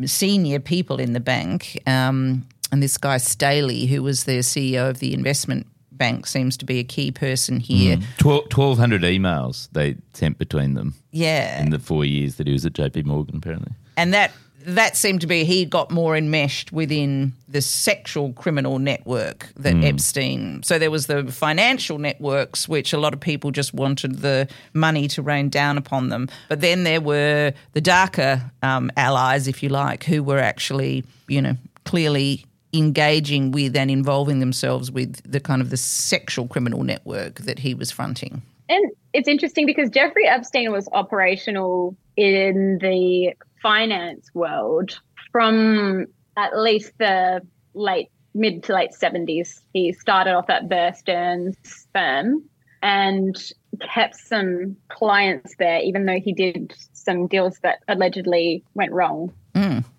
[0.06, 5.00] senior people in the bank, um, and this guy Staley, who was the CEO of
[5.00, 7.98] the investment bank, seems to be a key person here.
[8.18, 12.66] Twelve- 1,200 emails they sent between them Yeah, in the four years that he was
[12.66, 13.74] at JP Morgan, apparently.
[13.98, 14.32] and that
[14.66, 20.64] that seemed to be he got more enmeshed within the sexual criminal network that Epstein.
[20.64, 25.08] So there was the financial networks, which a lot of people just wanted the money
[25.10, 26.30] to rain down upon them.
[26.50, 31.42] But then there were the darker um, allies, if you like, who were actually, you
[31.42, 37.40] know, clearly engaging with and involving themselves with the kind of the sexual criminal network
[37.40, 38.42] that he was fronting.
[38.70, 45.00] And it's interesting because Jeffrey Epstein was operational in the finance world
[45.32, 46.06] from
[46.38, 47.42] at least the
[47.74, 49.62] late mid to late 70s.
[49.74, 51.58] He started off at Bear Stearns
[51.94, 52.44] firm
[52.82, 53.36] and
[53.80, 59.34] kept some clients there, even though he did some deals that allegedly went wrong.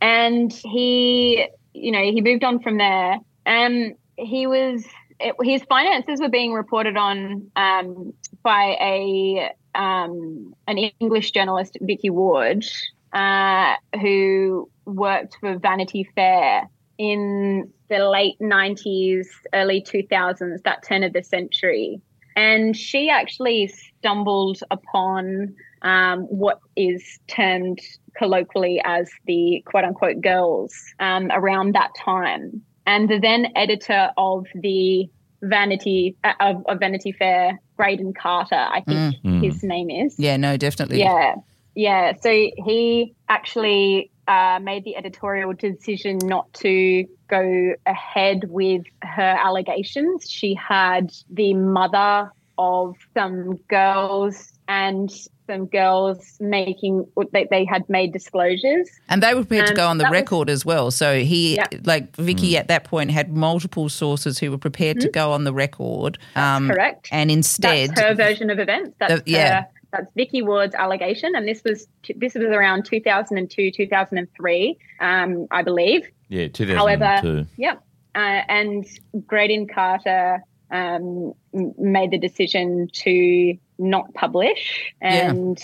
[0.01, 4.85] And he, you know, he moved on from there and he was
[5.20, 12.11] it, his finances were being reported on um, by a um, an English journalist, Vicky
[12.11, 12.64] Ward,
[13.12, 21.12] uh, who worked for Vanity Fair in the late '90s, early 2000s, that turn of
[21.12, 22.01] the century,
[22.37, 27.81] and she actually stumbled upon um, what is termed
[28.16, 32.62] colloquially as the quote unquote girls um, around that time.
[32.87, 35.09] And the then editor of the
[35.42, 40.14] Vanity uh, of, of Vanity Fair, Graydon Carter, I think his name is.
[40.18, 41.01] Yeah, no, definitely.
[41.01, 41.35] Yeah.
[41.74, 42.12] Yeah.
[42.20, 50.28] So he actually uh, made the editorial decision not to go ahead with her allegations.
[50.30, 55.11] She had the mother of some girls and
[55.48, 58.88] some girls making, they, they had made disclosures.
[59.08, 60.90] And they were prepared to Um, go on the that was- record as well.
[60.90, 61.66] So he, Yeah.
[61.85, 65.52] like Vicky at that point, had multiple sources who were prepared to go on the
[65.52, 66.18] record.
[66.37, 66.70] Um, Hmm?
[66.72, 67.08] correct.
[67.11, 68.94] And instead, that's her version of events.
[69.00, 69.62] That's The- yeah.
[69.62, 75.62] her, that's Vicky Ward's allegation, and this was this was around 2002, 2003, um, I
[75.62, 76.09] believe.
[76.28, 76.76] Yeah, 2002.
[76.76, 77.83] However, yep.
[78.14, 78.87] Uh, and
[79.26, 85.31] Graydon Carter um, made the decision to not publish, Yeah.
[85.31, 85.59] and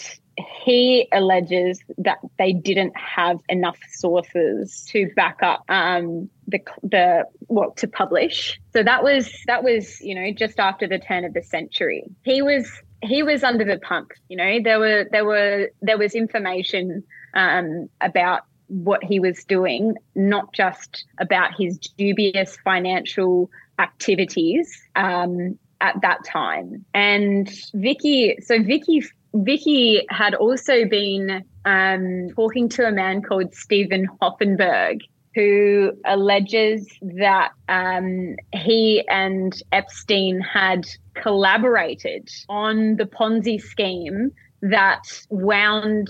[0.64, 7.77] he alleges that they didn't have enough sources to back up um, the the what
[7.79, 8.61] to publish.
[8.73, 12.05] So that was that was you know just after the turn of the century.
[12.23, 12.71] He was
[13.03, 14.13] he was under the pump.
[14.29, 17.03] You know there were there were there was information
[17.35, 26.01] um, about what he was doing, not just about his dubious financial activities um, at
[26.03, 26.85] that time.
[26.95, 29.03] And Vicky, so Vicky,
[29.35, 35.01] Vicky had also been um, talking to a man called Steven Hoffenberg,
[35.35, 40.87] who alleges that um, he and Epstein had
[41.23, 46.09] collaborated on the Ponzi scheme that wound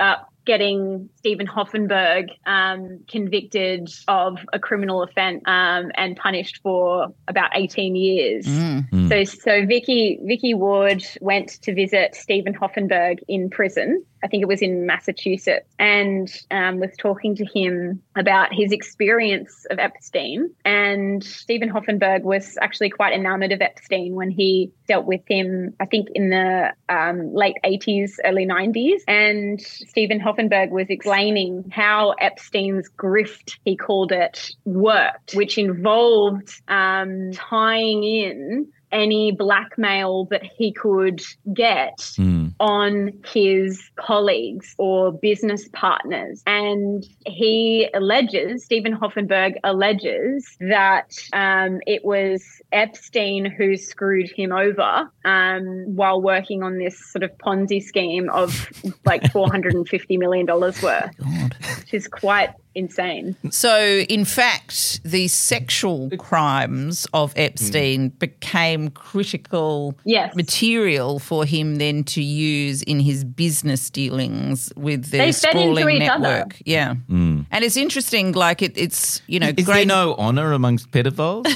[0.00, 7.50] up getting Steven Hoffenberg um, convicted of a criminal offence um, and punished for about
[7.54, 8.46] 18 years.
[8.46, 9.08] Mm.
[9.08, 14.04] So, so Vicky Vicky Ward went to visit Steven Hoffenberg in prison.
[14.22, 19.66] I think it was in Massachusetts, and um, was talking to him about his experience
[19.70, 20.50] of Epstein.
[20.64, 25.74] And Steven Hoffenberg was actually quite enamored of Epstein when he dealt with him.
[25.80, 29.02] I think in the um, late 80s, early 90s.
[29.06, 37.32] And Steven Hoffenberg was explaining how Epstein's grift, he called it, worked, which involved um,
[37.32, 41.20] tying in any blackmail that he could
[41.52, 42.35] get Mm.
[42.60, 46.42] On his colleagues or business partners.
[46.46, 55.10] And he alleges, Steven Hoffenberg alleges, that um, it was Epstein who screwed him over
[55.24, 58.70] um, while working on this sort of Ponzi scheme of
[59.04, 60.80] like $450 million worth,
[61.80, 63.34] which is quite insane.
[63.50, 70.34] So, in fact, the sexual crimes of Epstein became critical Yes.
[70.36, 75.74] material for him then to use in his business dealings with the They fed into
[75.80, 76.22] sprawling each other.
[76.28, 76.56] network.
[76.64, 76.94] Yeah.
[77.10, 77.46] Mm.
[77.50, 79.76] And it's interesting, like, it, it's, you know, Is great.
[79.78, 81.46] there no honour amongst pedophiles?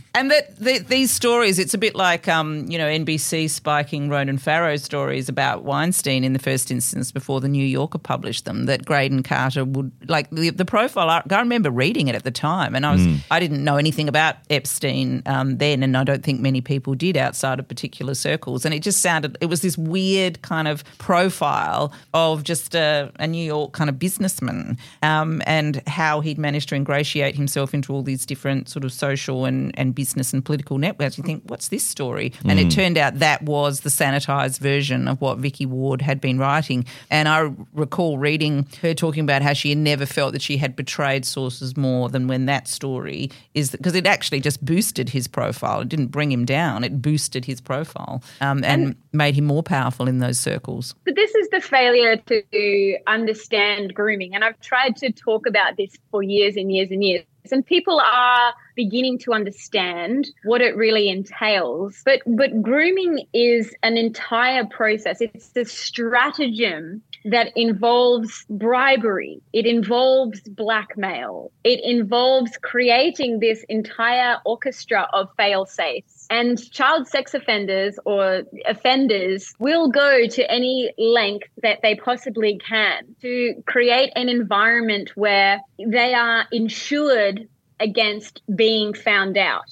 [0.12, 4.38] And that the, these stories, it's a bit like um, you know NBC spiking Ronan
[4.38, 8.66] Farrow stories about Weinstein in the first instance before the New Yorker published them.
[8.66, 11.08] That Graydon Carter would like the, the profile.
[11.08, 14.08] I I remember reading it at the time, and I was I didn't know anything
[14.08, 18.64] about Epstein um, then, and I don't think many people did outside of particular circles.
[18.64, 23.28] And it just sounded it was this weird kind of profile of just a, a
[23.28, 28.02] New York kind of businessman, um, and how he'd managed to ingratiate himself into all
[28.02, 31.18] these different sort of social and, and business and political networks.
[31.18, 32.32] You think, what's this story?
[32.46, 36.38] And it turned out that was the sanitized version of what Vicky Ward had been
[36.38, 36.86] writing.
[37.10, 40.74] And I recall reading her talking about how she had never felt that she had
[40.74, 45.82] betrayed sources more than when that story is because it actually just boosted his profile.
[45.82, 50.08] It didn't bring him down; it boosted his profile um, and made him more powerful
[50.08, 50.94] in those circles.
[51.04, 54.34] But this is the failure to understand grooming.
[54.34, 57.24] And I've tried to talk about this for years and years and years.
[57.50, 62.02] And people are beginning to understand what it really entails.
[62.04, 65.20] But but grooming is an entire process.
[65.20, 69.40] It's the stratagem that involves bribery.
[69.52, 71.50] It involves blackmail.
[71.64, 76.19] It involves creating this entire orchestra of fail safes.
[76.30, 83.16] And child sex offenders or offenders will go to any length that they possibly can
[83.20, 87.48] to create an environment where they are insured
[87.80, 89.68] against being found out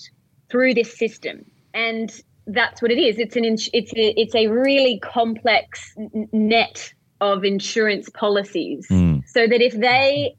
[0.51, 1.45] through this system.
[1.75, 2.11] And
[2.49, 3.19] that's what it is.
[3.19, 8.87] It's an ins- it's a, it's a really complex n- net of insurance policies.
[8.91, 9.23] Mm.
[9.29, 10.35] So that if they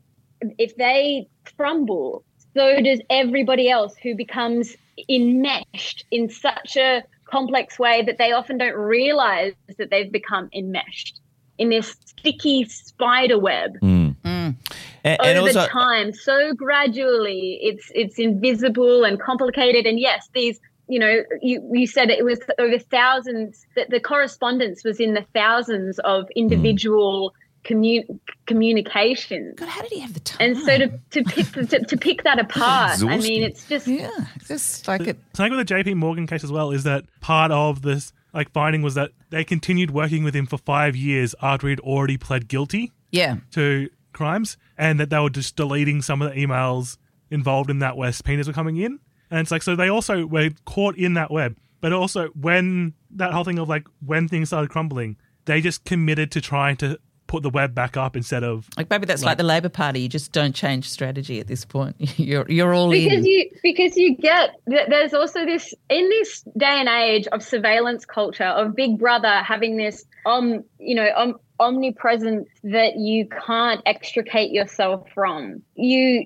[0.58, 2.24] if they crumble,
[2.54, 4.76] so does everybody else who becomes
[5.08, 11.22] enmeshed in such a complex way that they often don't realize that they've become enmeshed
[11.58, 13.78] in this sticky spider web?
[13.80, 14.10] Hmm.
[14.24, 14.56] Mm.
[15.04, 19.86] And, and over also, time so gradually it's it's invisible and complicated.
[19.86, 24.84] And yes these you know, you, you said it was over thousands, that the correspondence
[24.84, 26.39] was in the thousands of hmm.
[26.39, 27.34] individual
[27.70, 29.55] commu- communications.
[29.57, 30.38] God, how did he have the time?
[30.41, 34.09] And so to, to pick to, to pick that apart, I mean, it's just yeah,
[34.47, 35.17] just like it.
[35.34, 38.82] Something with the JP Morgan case as well is that part of this like finding
[38.82, 42.91] was that they continued working with him for five years after he'd already pled guilty
[43.11, 46.97] Yeah, to crimes, and that they were just deleting some of the emails
[47.32, 48.99] involved in that where subpoenas were coming in.
[49.32, 53.32] And it's like so they also were caught in that web, but also when that
[53.32, 56.99] whole thing of like when things started crumbling, they just committed to trying to
[57.30, 60.02] put the web back up instead of like maybe that's like, the Labor Party.
[60.02, 61.96] You just don't change strategy at this point.
[62.20, 63.26] You're you're all because in.
[63.26, 68.04] you because you get th- there's also this in this day and age of surveillance
[68.04, 74.52] culture of Big Brother having this um you know um omnipresence that you can't extricate
[74.52, 75.62] yourself from.
[75.76, 76.26] You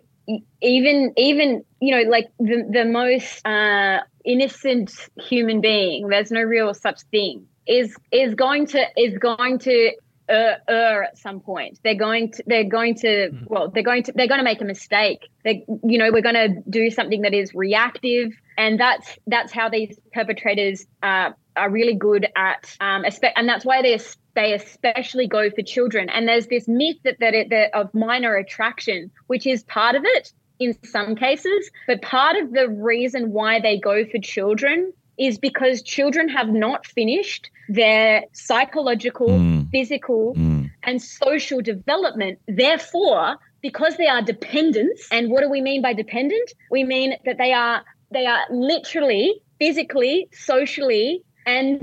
[0.62, 6.08] even even you know like the the most uh, innocent human being.
[6.08, 7.45] There's no real such thing.
[7.68, 9.91] Is is going to is going to
[10.30, 11.80] uh, err at some point.
[11.84, 14.65] They're going to they're going to well they're going to they're going to make a
[14.65, 15.30] mistake.
[15.43, 19.69] They you know we're going to do something that is reactive, and that's that's how
[19.69, 22.76] these perpetrators uh, are really good at.
[22.80, 23.05] Um,
[23.36, 26.09] and that's why they es- they especially go for children.
[26.09, 30.03] And there's this myth that that, it, that of minor attraction, which is part of
[30.05, 35.38] it in some cases, but part of the reason why they go for children is
[35.38, 39.62] because children have not finished their psychological, Mm.
[39.74, 40.69] Physical, Mm.
[40.88, 42.39] and social development.
[42.47, 43.24] Therefore,
[43.61, 46.47] because they are dependent, and what do we mean by dependent?
[46.76, 47.78] We mean that they are
[48.17, 49.26] they are literally,
[49.59, 50.15] physically,
[50.51, 51.80] socially, and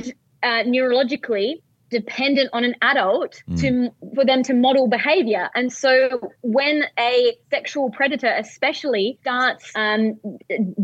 [0.48, 1.50] uh, neurologically
[1.90, 5.92] dependent on an adult to for them to model behavior and so
[6.42, 10.02] when a sexual predator especially starts um,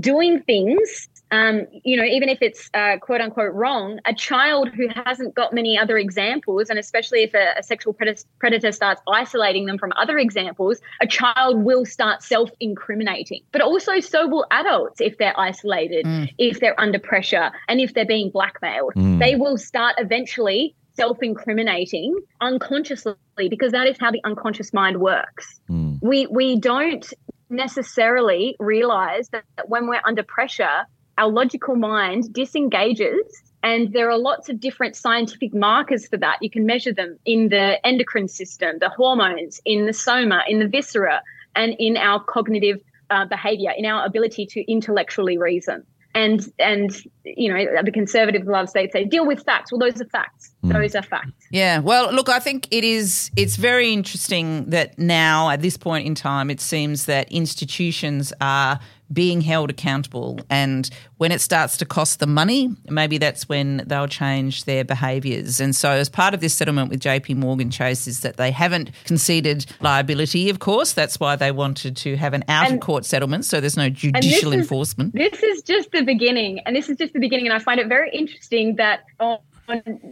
[0.01, 4.89] doing things um, you know, even if it's uh, quote unquote wrong, a child who
[4.89, 9.67] hasn't got many other examples, and especially if a, a sexual predator, predator starts isolating
[9.67, 13.43] them from other examples, a child will start self incriminating.
[13.53, 16.07] But also, so will adults if they're isolated,
[16.39, 18.93] if they're under pressure, and if they're being blackmailed.
[19.19, 23.17] They will start eventually self incriminating unconsciously
[23.51, 25.61] because that is how the unconscious mind works.
[26.01, 27.07] We, we don't
[27.51, 30.87] necessarily realize that when we're under pressure,
[31.19, 36.39] our logical mind disengages and there are lots of different scientific markers for that.
[36.41, 40.69] You can measure them in the endocrine system, the hormones, in the soma, in the
[40.69, 41.21] viscera,
[41.57, 45.85] and in our cognitive uh, behavior, in our ability to intellectually reason.
[46.15, 49.71] And and you know the conservative love states say deal with facts.
[49.71, 50.53] Well, those are facts.
[50.63, 51.33] Those are facts.
[51.51, 51.81] Yeah.
[51.81, 53.31] Well, look, I think it is.
[53.37, 58.81] It's very interesting that now, at this point in time, it seems that institutions are
[59.13, 64.09] being held accountable, and when it starts to cost them money, maybe that's when they'll
[64.09, 65.61] change their behaviours.
[65.61, 67.35] And so, as part of this settlement with J.P.
[67.35, 70.51] Morgan Chase, is that they haven't conceded liability.
[70.51, 73.77] Of course, that's why they wanted to have an out of court settlement, so there's
[73.77, 75.15] no And this judicial is- enforcement.
[75.15, 77.47] This is just the beginning, and this is just the beginning.
[77.47, 79.39] And I find it very interesting that on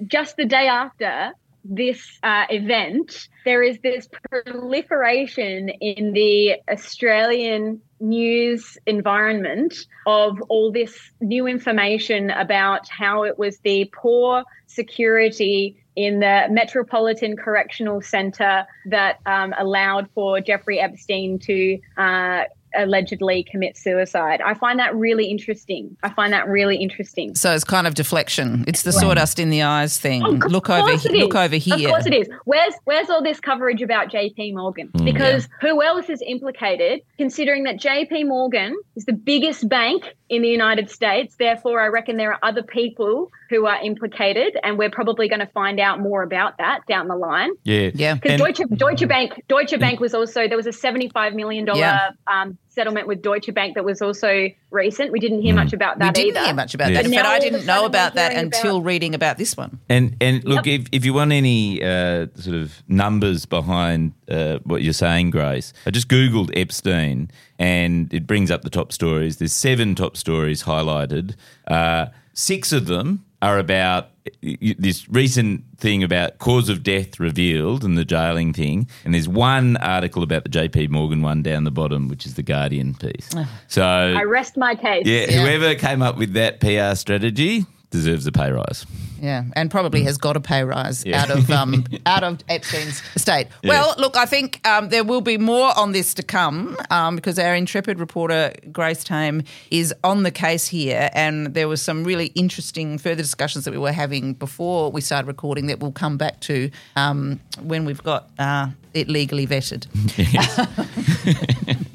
[0.06, 1.32] just the day after
[1.64, 9.74] this uh, event, there is this proliferation in the Australian news environment
[10.06, 17.36] of all this new information about how it was the poor security in the Metropolitan
[17.36, 22.44] Correctional Centre that um, allowed for Jeffrey Epstein to uh,
[22.76, 24.40] allegedly commit suicide.
[24.40, 25.96] I find that really interesting.
[26.02, 27.34] I find that really interesting.
[27.34, 28.64] So it's kind of deflection.
[28.66, 30.22] It's the sawdust in the eyes thing.
[30.24, 31.74] Of look over, course it he- look over here.
[31.88, 32.28] Of course it is.
[32.44, 34.90] Where's where's all this coverage about JP Morgan?
[35.04, 40.48] because who else is implicated considering that JP Morgan is the biggest bank in the
[40.48, 41.36] United States.
[41.36, 45.46] Therefore, I reckon there are other people who are implicated and we're probably going to
[45.48, 47.50] find out more about that down the line.
[47.64, 47.90] Yeah.
[47.94, 48.14] Yeah.
[48.14, 51.78] Because Deutsche Deutsche Bank Deutsche Bank was also there was a seventy five million dollar
[51.80, 52.10] Yeah.
[52.26, 55.12] um, settlement with Deutsche Bank that was also recent.
[55.12, 56.46] We didn't hear much about that We that didn't either.
[56.46, 56.94] hear much about Yeah.
[56.96, 57.04] that.
[57.04, 59.38] In But fact, I all of a didn't know about that until about- reading about
[59.38, 59.78] this one.
[59.88, 64.82] And and look, if, if you want any uh, sort of numbers behind uh, what
[64.82, 69.36] you're saying, Grace, I just googled Epstein, and it brings up the top stories.
[69.36, 71.34] There's seven top stories highlighted.
[71.68, 77.20] Uh, six of them are about y- y- this recent thing about cause of death
[77.20, 78.88] revealed and the jailing thing.
[79.04, 80.88] And there's one article about the J.P.
[80.88, 83.30] Morgan one down the bottom, which is the Guardian piece.
[83.68, 85.06] So I rest my case.
[85.06, 88.86] yeah, whoever came up with that PR strategy deserves a pay rise.
[89.20, 91.22] Yeah, and probably has got a pay rise Yeah.
[91.22, 93.46] out of um, out of Epstein's estate.
[93.62, 97.38] Well, look, I think um, there will be more on this to come um, because
[97.38, 102.26] our intrepid reporter Grace Tame is on the case here, and there was some really
[102.34, 106.40] interesting further discussions that we were having before we started recording that we'll come back
[106.40, 109.86] to um, when we've got uh, it legally vetted.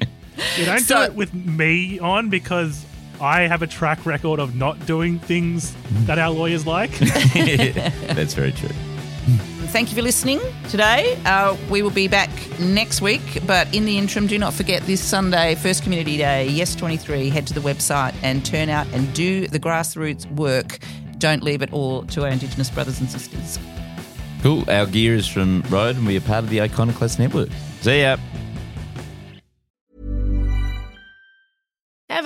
[0.58, 2.84] You don't So- do it with me on because
[3.20, 5.74] I have a track record of not doing things
[6.06, 6.90] that our lawyers like.
[6.98, 8.70] That's very true.
[9.70, 11.16] Thank you for listening today.
[11.24, 15.00] Uh, we will be back next week, but in the interim, do not forget this
[15.00, 17.28] Sunday, First Community Day, Yes 23.
[17.28, 20.78] Head to the website and turn out and do the grassroots work.
[21.18, 23.58] Don't leave it all to our Indigenous brothers and sisters.
[24.42, 24.68] Cool.
[24.68, 27.50] Our gear is from Rode and we are part of the Iconoclast Network.
[27.82, 28.16] See ya.